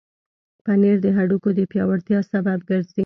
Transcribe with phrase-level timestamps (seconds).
[0.65, 2.99] پنېر د هډوکو د پیاوړتیا سبب ګرځي.